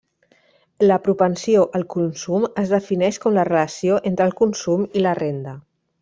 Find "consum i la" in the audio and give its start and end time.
4.43-5.13